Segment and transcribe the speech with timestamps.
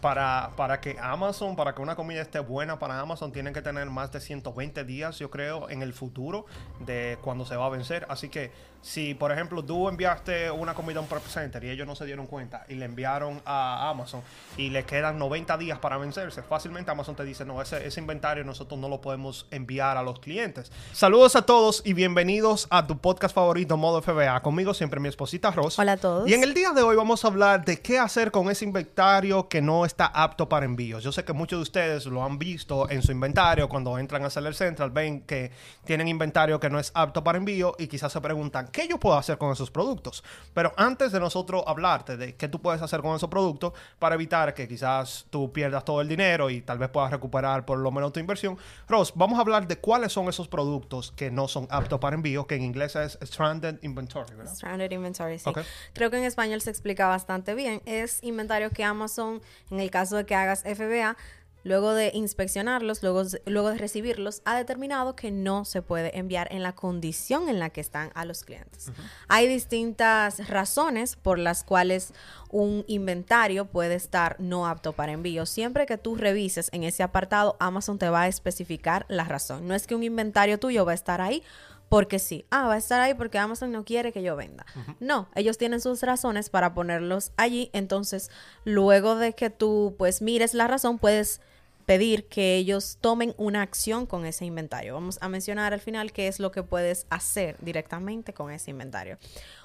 [0.00, 3.88] para, para que Amazon, para que una comida esté buena para Amazon, tienen que tener
[3.90, 6.46] más de 120 días, yo creo, en el futuro
[6.80, 8.06] de cuando se va a vencer.
[8.08, 11.86] Así que si, por ejemplo, tú enviaste una comida a un prep center y ellos
[11.86, 14.22] no se dieron cuenta y le enviaron a Amazon
[14.56, 18.44] y le quedan 90 días para vencerse, fácilmente Amazon te dice, no, ese, ese inventario
[18.44, 20.70] nosotros no lo podemos enviar a los clientes.
[20.92, 24.40] Saludos a todos y bienvenidos a tu podcast favorito, Modo FBA.
[24.42, 25.78] Conmigo siempre mi esposita Ross.
[25.78, 26.28] Hola a todos.
[26.28, 29.48] Y en el día de hoy vamos a hablar de qué hacer con ese inventario
[29.48, 31.02] que no está apto para envíos.
[31.02, 34.30] Yo sé que muchos de ustedes lo han visto en su inventario cuando entran a
[34.30, 35.50] Seller Central, ven que
[35.84, 39.16] tienen inventario que no es apto para envío y quizás se preguntan, ¿qué yo puedo
[39.16, 40.22] hacer con esos productos?
[40.54, 44.54] Pero antes de nosotros hablarte de qué tú puedes hacer con esos productos para evitar
[44.54, 48.12] que quizás tú pierdas todo el dinero y tal vez puedas recuperar por lo menos
[48.12, 51.98] tu inversión, Ross, vamos a hablar de cuáles son esos productos que no son aptos
[51.98, 54.54] para envío, que en inglés es Stranded Inventory, ¿verdad?
[54.54, 55.50] Stranded Inventory, sí.
[55.92, 57.82] Creo que en español se explica bastante bien.
[57.86, 61.16] Es inventario que Amazon, en el caso de que hagas FBA,
[61.64, 66.62] luego de inspeccionarlos, luego, luego de recibirlos, ha determinado que no se puede enviar en
[66.62, 68.90] la condición en la que están a los clientes.
[69.28, 72.12] Hay distintas razones por las cuales
[72.50, 75.46] un inventario puede estar no apto para envío.
[75.46, 79.68] Siempre que tú revises en ese apartado, Amazon te va a especificar la razón.
[79.68, 81.42] No es que un inventario tuyo va a estar ahí
[81.88, 82.44] porque sí.
[82.50, 84.66] Ah, va a estar ahí porque Amazon no quiere que yo venda.
[85.00, 87.70] No, ellos tienen sus razones para ponerlos allí.
[87.72, 88.30] Entonces,
[88.64, 91.40] luego de que tú pues mires la razón, puedes
[91.88, 94.92] pedir que ellos tomen una acción con ese inventario.
[94.92, 99.16] Vamos a mencionar al final qué es lo que puedes hacer directamente con ese inventario.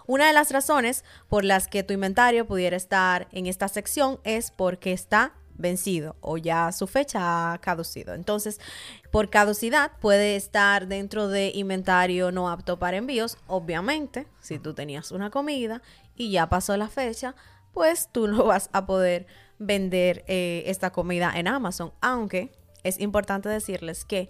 [0.08, 4.52] Una de las razones por las que tu inventario pudiera estar en esta sección es
[4.52, 8.14] porque está vencido o ya su fecha ha caducido.
[8.14, 8.60] Entonces,
[9.12, 13.38] por caducidad puede estar dentro de inventario no apto para envíos.
[13.48, 15.82] Obviamente, si tú tenías una comida
[16.16, 17.36] y ya pasó la fecha,
[17.74, 19.28] pues tú no vas a poder
[19.60, 21.94] vender eh, esta comida en Amazon.
[22.02, 22.52] Aunque
[22.84, 24.30] es importante decirles que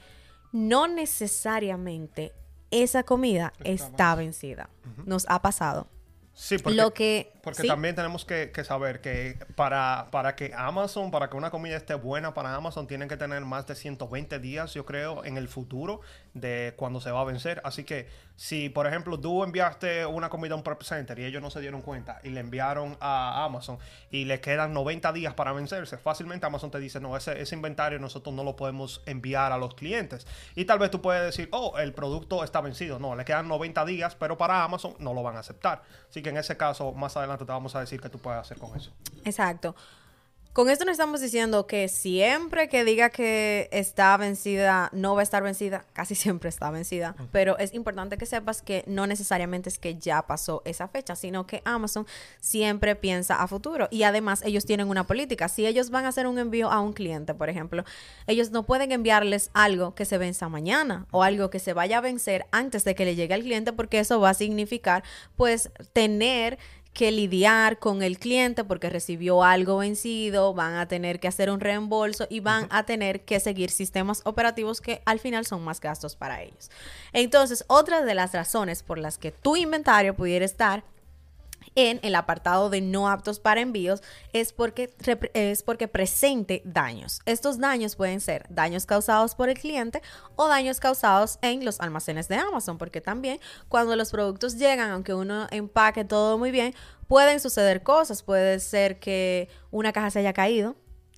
[0.52, 2.34] no necesariamente
[2.72, 4.70] esa comida está vencida.
[5.06, 5.88] Nos ha pasado.
[6.36, 7.67] Sí, porque, Lo que- porque ¿sí?
[7.67, 11.94] también tenemos que, que saber que para, para que Amazon, para que una comida esté
[11.94, 16.02] buena para Amazon, tienen que tener más de 120 días, yo creo, en el futuro
[16.33, 17.61] de cuando se va a vencer.
[17.64, 21.42] Así que si, por ejemplo, tú enviaste una comida a un prep center y ellos
[21.42, 23.77] no se dieron cuenta y le enviaron a Amazon
[24.10, 27.99] y le quedan 90 días para vencerse, fácilmente Amazon te dice, no, ese, ese inventario
[27.99, 30.26] nosotros no lo podemos enviar a los clientes.
[30.55, 32.99] Y tal vez tú puedes decir, oh, el producto está vencido.
[32.99, 35.83] No, le quedan 90 días, pero para Amazon no lo van a aceptar.
[36.10, 38.58] Así que en ese caso, más adelante te vamos a decir qué tú puedes hacer
[38.58, 38.92] con eso.
[39.23, 39.76] Exacto.
[40.53, 45.23] Con esto no estamos diciendo que siempre que diga que está vencida, no va a
[45.23, 49.80] estar vencida, casi siempre está vencida, pero es importante que sepas que no necesariamente es
[49.80, 52.05] que ya pasó esa fecha, sino que Amazon
[52.39, 55.49] siempre piensa a futuro y además ellos tienen una política.
[55.49, 57.83] Si ellos van a hacer un envío a un cliente, por ejemplo,
[58.27, 62.02] ellos no pueden enviarles algo que se venza mañana o algo que se vaya a
[62.02, 65.03] vencer antes de que le llegue al cliente porque eso va a significar
[65.35, 66.59] pues tener
[66.93, 71.59] que lidiar con el cliente porque recibió algo vencido, van a tener que hacer un
[71.59, 76.15] reembolso y van a tener que seguir sistemas operativos que al final son más gastos
[76.15, 76.70] para ellos.
[77.11, 80.83] Entonces, otra de las razones por las que tu inventario pudiera estar
[81.76, 84.02] en el apartado de no aptos para envíos
[84.32, 84.94] es porque,
[85.34, 87.22] es porque presente daños.
[87.26, 90.02] Estos daños pueden ser daños causados por el cliente
[90.36, 93.39] o daños causados en los almacenes de Amazon, porque también
[93.70, 96.73] cuando los productos llegan, aunque uno empaque todo muy bien,
[97.08, 98.23] pueden suceder cosas.
[98.23, 100.76] Puede ser que una caja se haya caído.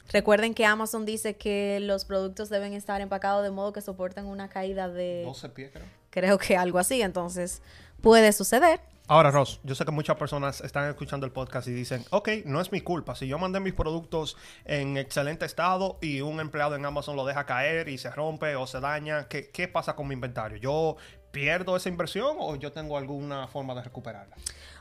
[0.09, 4.49] Recuerden que Amazon dice que los productos deben estar empacados de modo que soporten una
[4.49, 5.85] caída de, 12 pies, creo.
[6.11, 7.01] creo que algo así.
[7.01, 7.61] Entonces,
[8.01, 8.79] puede suceder.
[9.07, 12.59] Ahora, Ross, yo sé que muchas personas están escuchando el podcast y dicen, ok, no
[12.59, 13.13] es mi culpa.
[13.15, 14.35] Si yo mandé mis productos
[14.65, 18.65] en excelente estado y un empleado en Amazon lo deja caer y se rompe o
[18.65, 20.57] se daña, ¿qué, qué pasa con mi inventario?
[20.57, 20.97] ¿Yo
[21.29, 24.35] pierdo esa inversión o yo tengo alguna forma de recuperarla?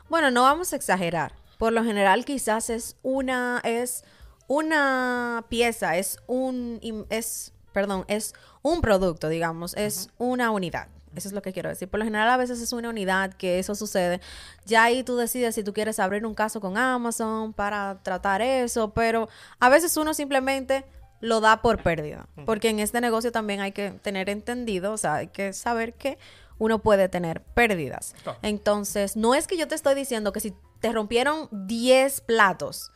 [0.09, 1.33] Bueno, no vamos a exagerar.
[1.59, 4.05] Por lo general, quizás es una, es
[4.47, 6.79] una pieza, es un,
[7.11, 8.33] es, perdón, es
[8.63, 10.94] un producto, digamos, es una unidad.
[11.15, 11.87] Eso es lo que quiero decir.
[11.87, 14.21] Por lo general, a veces es una unidad que eso sucede.
[14.65, 18.93] Ya ahí tú decides si tú quieres abrir un caso con Amazon para tratar eso,
[18.93, 19.29] pero
[19.59, 20.85] a veces uno simplemente
[21.21, 22.27] lo da por pérdida.
[22.45, 26.17] Porque en este negocio también hay que tener entendido, o sea, hay que saber que
[26.57, 28.15] uno puede tener pérdidas.
[28.41, 32.91] Entonces, no es que yo te estoy diciendo que si te rompieron 10 platos,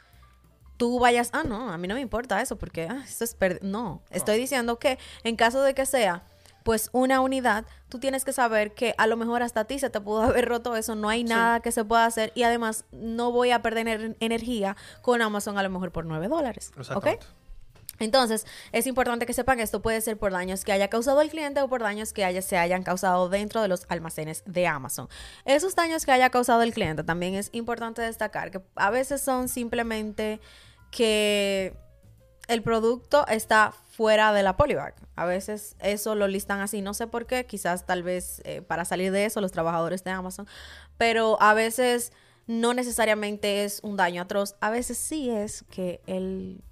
[0.78, 3.62] tú vayas, ah, no, a mí no me importa eso porque ah, eso es pérdida.
[3.64, 6.24] No, estoy diciendo que en caso de que sea,
[6.70, 9.90] pues una unidad, tú tienes que saber que a lo mejor hasta a ti se
[9.90, 13.32] te pudo haber roto eso, no hay nada que se pueda hacer y además no
[13.32, 16.72] voy a perder energía con Amazon a lo mejor por 9 dólares.
[16.94, 17.08] ¿Ok?
[17.98, 21.32] Entonces, es importante que sepan que esto puede ser por daños que haya causado el
[21.32, 25.10] cliente o por daños que haya, se hayan causado dentro de los almacenes de Amazon.
[25.46, 29.50] Esos daños que haya causado el cliente también es importante destacar que a veces son
[29.50, 30.40] simplemente
[30.92, 31.76] que
[32.50, 34.96] el producto está fuera de la polybag.
[35.16, 38.86] A veces eso lo listan así, no sé por qué, quizás tal vez eh, para
[38.86, 40.48] salir de eso los trabajadores de Amazon,
[40.98, 42.12] pero a veces
[42.48, 46.64] no necesariamente es un daño atroz, a veces sí es que el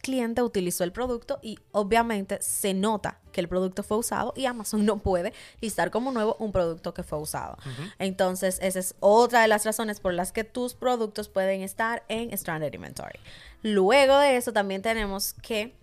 [0.00, 4.84] cliente utilizó el producto y obviamente se nota que el producto fue usado y Amazon
[4.86, 7.56] no puede listar como nuevo un producto que fue usado.
[7.98, 12.36] Entonces, esa es otra de las razones por las que tus productos pueden estar en
[12.36, 13.20] Stranded Inventory.
[13.62, 15.74] Luego de eso, también tenemos que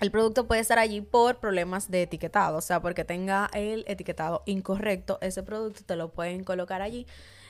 [0.00, 4.42] el producto puede estar allí por problemas de etiquetado, o sea, porque tenga el etiquetado
[4.44, 7.06] incorrecto, ese producto te lo pueden colocar allí.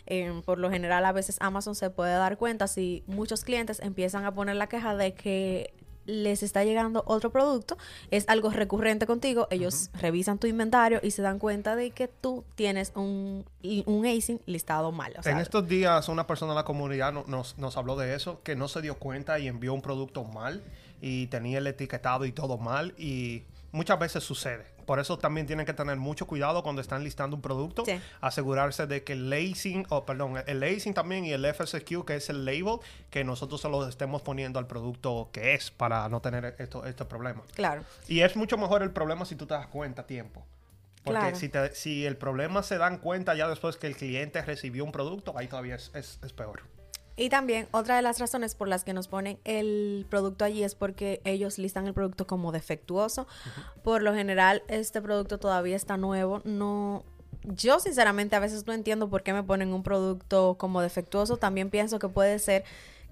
[0.07, 4.27] Em, por lo general, a veces Amazon se puede dar cuenta si muchos clientes empiezan
[4.27, 5.73] a poner la queja de que
[6.07, 7.77] les está llegando otro producto,
[8.11, 12.45] es algo recurrente contigo, ellos revisan tu inventario y se dan cuenta de que tú
[12.55, 13.45] tienes un,
[13.87, 15.15] un ASIN listado mal.
[15.25, 18.69] en estos días una persona de la comunidad nos, nos habló de eso, que no
[18.69, 20.63] se dio cuenta y envió un producto mal
[21.01, 24.74] y tenía el etiquetado y todo mal y muchas veces sucede.
[24.87, 27.85] Por eso también tienen que tener mucho cuidado cuando están listando un producto.
[28.21, 32.29] Asegurarse de que el lacing, o perdón, el lacing también y el FSQ, que es
[32.31, 32.79] el label,
[33.11, 37.05] que nosotros se lo estemos poniendo al producto que es para no tener esto, este
[37.05, 37.43] problema.
[37.55, 37.83] Claro.
[38.09, 40.45] Y es mucho mejor el problema si tú te das cuenta a tiempo.
[41.03, 44.93] Porque si, si el problema se dan cuenta ya después que el cliente recibió un
[44.93, 46.63] producto, ahí todavía es, es peor.
[47.17, 50.75] Y también otra de las razones por las que nos ponen el producto allí es
[50.75, 53.27] porque ellos listan el producto como defectuoso.
[53.85, 56.43] Por lo general, este producto todavía está nuevo.
[56.45, 57.05] No,
[57.43, 61.37] yo sinceramente a veces no entiendo por qué me ponen un producto como defectuoso.
[61.37, 62.65] También pienso que puede ser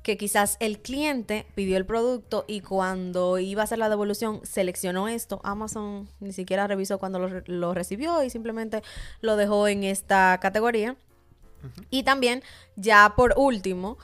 [0.02, 5.06] que quizás el cliente pidió el producto y cuando iba a hacer la devolución seleccionó
[5.06, 5.40] esto.
[5.44, 8.82] Amazon ni siquiera revisó cuando lo, lo recibió y simplemente
[9.20, 10.96] lo dejó en esta categoría.
[11.90, 12.42] Y también,
[12.76, 13.98] ya por último,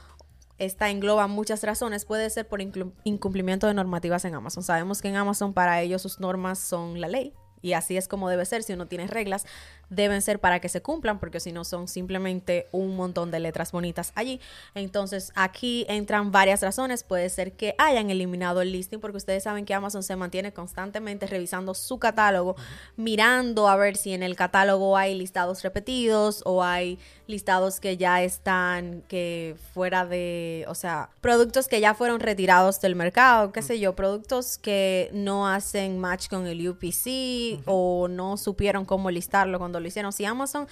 [0.58, 2.05] esta engloba muchas razones.
[2.05, 4.62] Puede ser por incumplimiento de normativas en Amazon.
[4.62, 7.32] Sabemos que en Amazon para ellos sus normas son la ley.
[7.60, 8.62] Y así es como debe ser.
[8.62, 9.46] Si uno tiene reglas,
[9.90, 13.73] deben ser para que se cumplan, porque si no son simplemente un montón de letras
[13.73, 14.40] bonitas allí.
[14.75, 17.05] Entonces aquí entran varias razones.
[17.05, 21.26] Puede ser que hayan eliminado el listing, porque ustedes saben que Amazon se mantiene constantemente
[21.26, 22.56] revisando su catálogo,
[22.96, 28.23] mirando a ver si en el catálogo hay listados repetidos o hay listados que ya
[28.23, 33.79] están que fuera de, o sea, productos que ya fueron retirados del mercado, qué sé
[33.79, 39.77] yo, productos que no hacen match con el UPC o no supieron cómo listarlo cuando
[39.80, 40.12] lo hicieron.
[40.12, 40.66] Si Amazon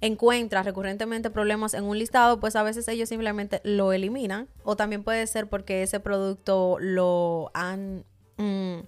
[0.00, 4.48] encuentra recurrentemente problemas en un listado, pues a veces ellos simplemente lo eliminan.
[4.64, 8.04] O también puede ser porque ese producto lo han...
[8.36, 8.80] Mm,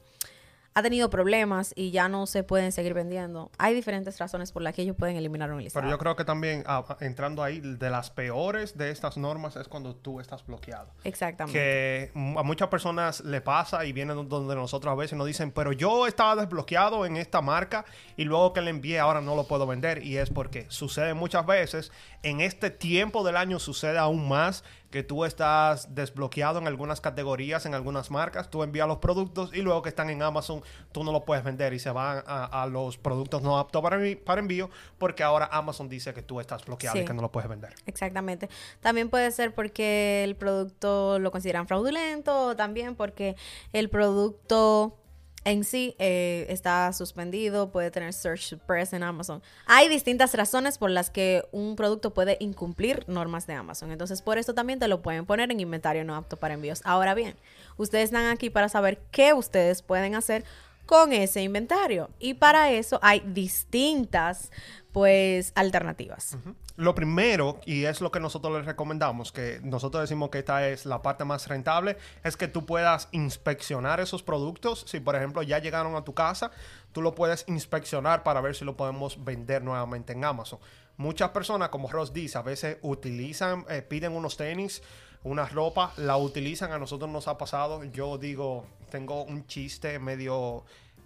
[0.75, 3.51] ha tenido problemas y ya no se pueden seguir vendiendo.
[3.59, 5.83] Hay diferentes razones por las que ellos pueden eliminar un listado.
[5.83, 9.57] Pero yo creo que también, ah, ah, entrando ahí, de las peores de estas normas
[9.57, 10.91] es cuando tú estás bloqueado.
[11.05, 11.59] Exactamente.
[11.59, 15.73] Que a muchas personas le pasa y vienen donde nosotros a veces nos dicen, pero
[15.73, 17.85] yo estaba desbloqueado en esta marca
[18.17, 20.05] y luego que le envié ahora no lo puedo vender.
[20.05, 21.93] Y es porque sucede muchas veces,
[22.23, 27.65] en este tiempo del año sucede aún más que tú estás desbloqueado en algunas categorías,
[27.65, 30.62] en algunas marcas, tú envías los productos y luego que están en Amazon
[30.93, 34.41] tú no los puedes vender y se van a, los productos no aptos para, para
[34.41, 37.75] envío porque ahora Amazon dice que tú estás bloqueado y que no lo puedes vender.
[37.87, 38.49] Exactamente.
[38.81, 43.37] También puede ser porque el producto lo consideran fraudulento, también porque
[43.73, 45.02] el producto
[45.45, 49.43] en sí eh, está suspendido, puede tener search suppress en Amazon.
[49.67, 53.91] Hay distintas razones por las que un producto puede incumplir normas de Amazon.
[53.91, 56.81] Entonces, por eso también te lo pueden poner en inventario no apto para envíos.
[56.85, 57.37] Ahora bien,
[57.77, 60.45] ustedes están aquí para saber qué ustedes pueden hacer
[60.87, 62.11] con ese inventario.
[62.19, 64.51] Y para eso hay distintas
[64.93, 66.37] pues alternativas.
[66.77, 70.87] Lo primero, y es lo que nosotros les recomendamos, que nosotros decimos que esta es
[70.87, 74.85] la parte más rentable, es que tú puedas inspeccionar esos productos.
[74.87, 76.51] Si por ejemplo ya llegaron a tu casa,
[76.93, 80.61] tú lo puedes inspeccionar para ver si lo podemos vender nuevamente en Amazon.
[80.97, 84.83] Muchas personas, como Ross dice, a veces utilizan, eh, piden unos tenis,
[85.25, 87.85] una ropa, la utilizan, a nosotros nos ha pasado.
[87.85, 90.65] Yo digo, tengo un chiste medio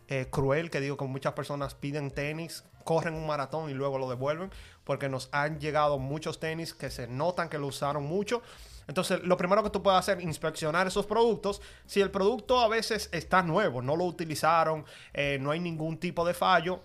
[0.08, 4.08] eh, cruel que digo que muchas personas piden tenis corren un maratón y luego lo
[4.08, 4.50] devuelven,
[4.84, 8.40] porque nos han llegado muchos tenis que se notan que lo usaron mucho.
[8.88, 11.60] Entonces, lo primero que tú puedes hacer es inspeccionar esos productos.
[11.86, 16.24] Si el producto a veces está nuevo, no lo utilizaron, eh, no hay ningún tipo
[16.24, 16.80] de fallo,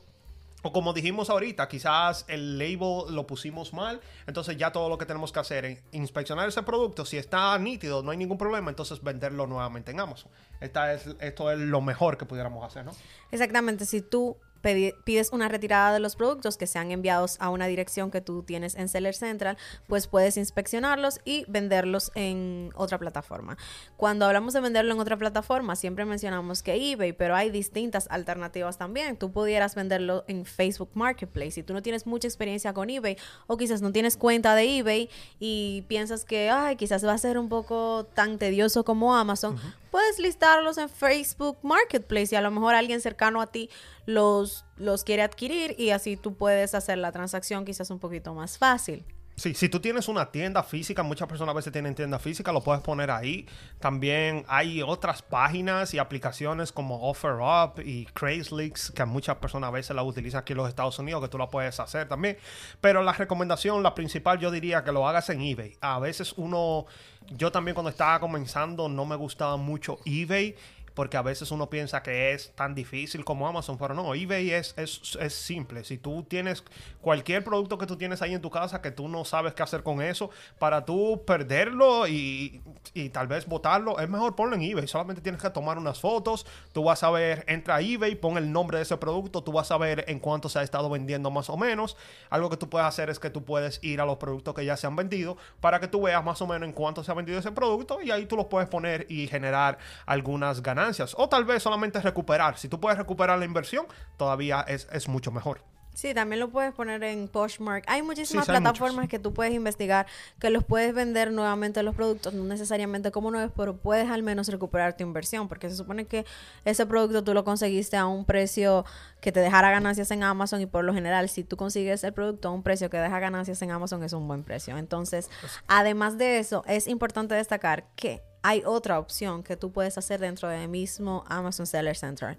[0.64, 5.06] o como dijimos ahorita, quizás el label lo pusimos mal, entonces ya todo lo que
[5.06, 9.02] tenemos que hacer es inspeccionar ese producto, si está nítido, no hay ningún problema, entonces
[9.02, 10.32] venderlo nuevamente en Amazon.
[10.60, 12.92] Esta es, esto es lo mejor que pudiéramos hacer, ¿no?
[13.32, 18.12] Exactamente, si tú pides una retirada de los productos que sean enviados a una dirección
[18.12, 23.58] que tú tienes en Seller Central, pues puedes inspeccionarlos y venderlos en otra plataforma.
[23.98, 28.78] Cuando hablamos de venderlo en otra plataforma, siempre mencionamos que eBay, pero hay distintas alternativas
[28.78, 29.18] también.
[29.18, 31.52] Tú pudieras venderlo en Facebook Marketplace.
[31.52, 35.10] Si tú no tienes mucha experiencia con eBay o quizás no tienes cuenta de eBay
[35.40, 39.60] y piensas que, ay, quizás va a ser un poco tan tedioso como Amazon,
[39.92, 43.70] puedes listarlos en Facebook Marketplace y a lo mejor alguien cercano a ti
[44.06, 48.58] los, los quiere adquirir y así tú puedes hacer la transacción quizás un poquito más
[48.58, 49.06] fácil.
[49.36, 52.62] Sí, si tú tienes una tienda física, muchas personas a veces tienen tienda física, lo
[52.62, 53.48] puedes poner ahí.
[53.80, 59.96] También hay otras páginas y aplicaciones como OfferUp y Craigslist, que muchas personas a veces
[59.96, 62.38] la utilizan aquí en los Estados Unidos, que tú la puedes hacer también.
[62.82, 65.76] Pero la recomendación, la principal, yo diría que lo hagas en eBay.
[65.82, 66.86] A veces uno,
[67.32, 70.56] yo también cuando estaba comenzando no me gustaba mucho eBay
[70.94, 74.74] porque a veces uno piensa que es tan difícil como Amazon, pero no, eBay es,
[74.78, 75.84] es, es, simple.
[75.84, 76.64] Si tú tienes
[77.02, 79.84] cualquier producto que tú tienes ahí en tu casa que tú no sabes qué hacer
[79.84, 80.30] con eso,
[80.60, 82.62] para tú perderlo y,
[82.94, 84.88] y tal vez botarlo, es mejor ponlo en eBay.
[84.88, 88.52] Solamente tienes que tomar unas fotos, tú vas a ver, entra a eBay, pon el
[88.52, 91.50] nombre de ese producto, tú vas a ver en cuánto se ha estado vendiendo más
[91.50, 91.96] o menos.
[92.30, 94.76] Algo que tú puedes hacer es que tú puedes ir a los productos que ya
[94.76, 97.40] se han vendido para que tú veas más o menos en cuánto se ha vendido
[97.40, 100.81] ese producto y ahí tú los puedes poner y generar algunas ganancias
[101.16, 102.58] o tal vez solamente recuperar.
[102.58, 103.86] Si tú puedes recuperar la inversión,
[104.18, 105.62] todavía es, es mucho mejor.
[105.94, 107.84] Sí, también lo puedes poner en Poshmark.
[107.88, 110.08] Hay muchísimas plataformas que tú puedes investigar,
[110.40, 114.48] que los puedes vender nuevamente los productos, no necesariamente como nuevos, pero puedes al menos
[114.48, 116.26] recuperar tu inversión, porque se supone que
[116.64, 118.86] ese producto tú lo conseguiste a un precio
[119.20, 122.48] que te dejara ganancias en Amazon y por lo general si tú consigues el producto
[122.48, 124.78] a un precio que deja ganancias en Amazon es un buen precio.
[124.78, 125.30] Entonces,
[125.68, 130.48] además de eso, es importante destacar que hay otra opción que tú puedes hacer dentro
[130.50, 132.38] del mismo Amazon Seller Center.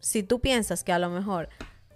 [0.00, 1.48] Si tú piensas que a lo mejor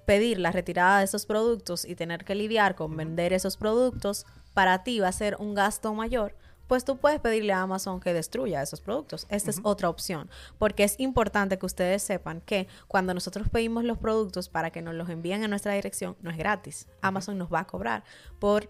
[0.07, 4.25] pedir la retirada de esos productos y tener que lidiar con vender esos productos
[4.55, 6.35] para ti va a ser un gasto mayor,
[6.67, 9.27] pues tú puedes pedirle a Amazon que destruya esos productos.
[9.29, 13.99] Esta es otra opción, porque es importante que ustedes sepan que cuando nosotros pedimos los
[13.99, 16.89] productos para que nos los envíen a nuestra dirección, no es gratis.
[17.03, 18.05] Amazon nos va a cobrar
[18.39, 18.69] por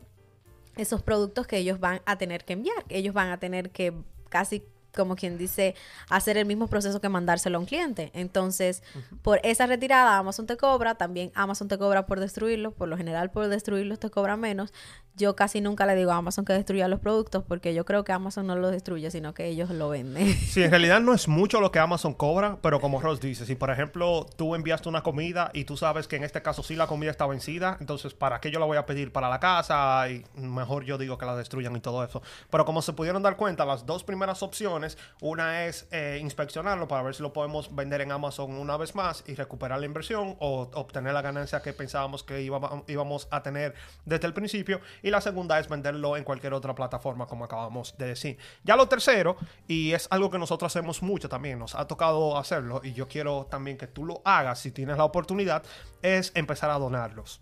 [0.76, 2.84] esos productos que ellos van a tener que enviar.
[2.88, 3.94] Ellos van a tener que
[4.28, 4.62] casi
[4.96, 5.76] como quien dice,
[6.10, 8.10] hacer el mismo proceso que mandárselo a un cliente.
[8.14, 8.82] Entonces,
[9.22, 13.30] por esa retirada, Amazon te cobra, también Amazon te cobra por destruirlo, por lo general
[13.30, 14.72] por destruirlos te cobra menos,
[15.16, 18.12] yo casi nunca le digo a Amazon que destruya los productos porque yo creo que
[18.12, 20.36] Amazon no los destruye, sino que ellos lo venden.
[20.56, 23.54] Sí, en realidad no es mucho lo que Amazon cobra, pero como Ross dice, si
[23.54, 26.86] por ejemplo tú enviaste una comida y tú sabes que en este caso sí la
[26.86, 30.08] comida está vencida, entonces ¿para qué yo la voy a pedir para la casa?
[30.10, 32.22] Y mejor yo digo que la destruyan y todo eso.
[32.50, 34.85] Pero como se pudieron dar cuenta, las dos primeras opciones,
[35.20, 39.24] una es eh, inspeccionarlo para ver si lo podemos vender en Amazon una vez más
[39.26, 43.74] y recuperar la inversión o obtener la ganancia que pensábamos que íbamos a tener
[44.04, 48.06] desde el principio y la segunda es venderlo en cualquier otra plataforma, como acabamos de
[48.08, 48.38] decir.
[48.64, 52.80] Ya lo tercero, y es algo que nosotros hacemos mucho también, nos ha tocado hacerlo,
[52.82, 55.62] y yo quiero también que tú lo hagas si tienes la oportunidad,
[56.02, 57.40] es empezar a donarlos.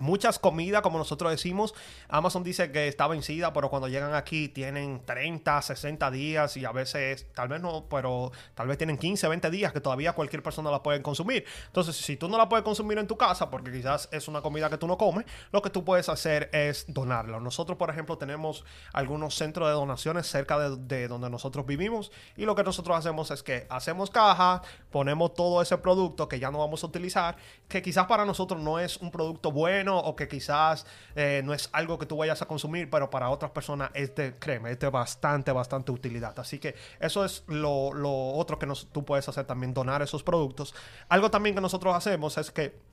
[0.00, 1.74] Muchas comidas, como nosotros decimos,
[2.08, 6.72] Amazon dice que está vencida, pero cuando llegan aquí tienen 30, 60 días y a
[6.72, 10.70] veces, tal vez no, pero tal vez tienen 15, 20 días que todavía cualquier persona
[10.70, 11.44] la puede consumir.
[11.66, 14.70] Entonces, si tú no la puedes consumir en tu casa, porque quizás es una comida
[14.70, 17.40] que tú no comes, lo que tú puedes hacer es donarla.
[17.40, 22.44] Nosotros, por ejemplo, tenemos algunos centros de donaciones cerca de, de donde nosotros vivimos y
[22.44, 26.58] lo que nosotros hacemos es que hacemos caja, ponemos todo ese producto que ya no
[26.58, 27.36] vamos a utilizar,
[27.68, 31.70] que quizás para nosotros no es un producto bueno, o que quizás eh, no es
[31.72, 34.88] algo que tú vayas a consumir, pero para otras personas es de, créeme, es de
[34.88, 36.38] bastante, bastante utilidad.
[36.38, 37.90] Así que eso es lo,
[38.34, 40.74] otro que tú puedes hacer también, donar esos productos.
[41.08, 42.87] Algo también que nosotros hacemos es que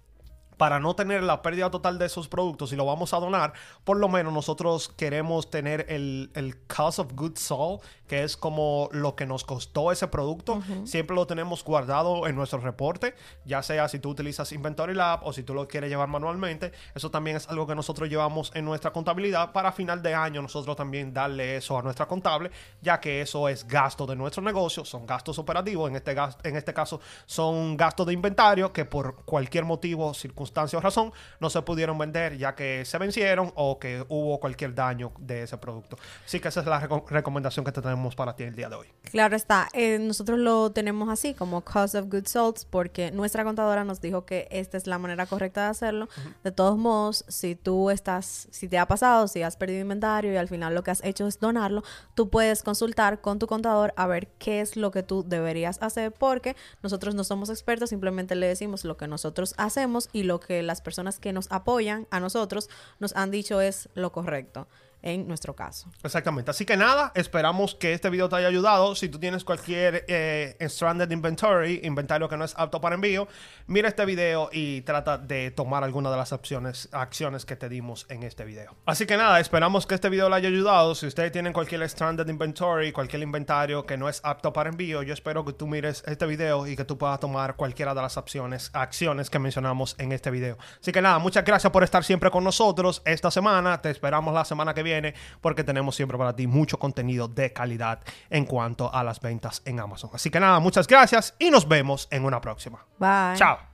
[0.57, 3.97] para no tener la pérdida total de esos productos y lo vamos a donar, por
[3.97, 9.15] lo menos nosotros queremos tener el, el cost of goods sold, que es como lo
[9.15, 10.61] que nos costó ese producto.
[10.85, 15.33] Siempre lo tenemos guardado en nuestro reporte, ya sea si tú utilizas Inventory Lab o
[15.33, 16.71] si tú lo quieres llevar manualmente.
[16.93, 20.75] Eso también es algo que nosotros llevamos en nuestra contabilidad para final de año nosotros
[20.75, 25.05] también darle eso a nuestra contable, ya que eso es gasto de nuestro negocio, son
[25.05, 30.13] gastos operativos, en este, en este caso son gastos de inventario que por cualquier motivo,
[30.13, 34.39] circunstancia, circunstancia o razón no se pudieron vender ya que se vencieron o que hubo
[34.39, 35.97] cualquier daño de ese producto.
[36.25, 38.75] Así que esa es la reco- recomendación que te tenemos para ti el día de
[38.75, 38.87] hoy.
[39.11, 43.83] Claro está, eh, nosotros lo tenemos así como cost of goods sold porque nuestra contadora
[43.83, 46.07] nos dijo que esta es la manera correcta de hacerlo.
[46.43, 50.37] De todos modos, si tú estás, si te ha pasado, si has perdido inventario y
[50.37, 51.83] al final lo que has hecho es donarlo,
[52.13, 56.11] tú puedes consultar con tu contador a ver qué es lo que tú deberías hacer
[56.11, 60.63] porque nosotros no somos expertos, simplemente le decimos lo que nosotros hacemos y lo que
[60.63, 64.67] las personas que nos apoyan a nosotros nos han dicho es lo correcto
[65.05, 65.89] en nuestro caso.
[66.03, 66.51] Exactamente.
[66.51, 68.95] Así que nada, esperamos que este video te haya ayudado.
[68.95, 73.27] Si tú tienes cualquier eh, stranded inventory, inventario que no es apto para envío,
[73.67, 78.07] mira este video y trata de tomar alguna de las opciones, acciones que te dimos
[78.09, 78.75] en este video.
[78.85, 80.95] Así que nada, esperamos que este video le haya ayudado.
[80.95, 85.13] Si ustedes tienen cualquier stranded inventory, cualquier inventario que no es apto para envío, yo
[85.13, 88.71] espero que tú mires este video y que tú puedas tomar cualquiera de las opciones,
[88.73, 90.57] acciones que mencionamos en este video.
[90.81, 93.79] Así que nada, muchas gracias por estar siempre con nosotros esta semana.
[93.81, 97.99] Te esperamos la semana que viene porque tenemos siempre para ti mucho contenido de calidad
[98.29, 100.09] en cuanto a las ventas en Amazon.
[100.13, 102.85] Así que nada, muchas gracias y nos vemos en una próxima.
[102.99, 103.37] Bye.
[103.37, 103.65] Chao.